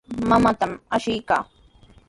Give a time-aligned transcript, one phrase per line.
[0.29, 1.43] Mamaatami ashiykaa.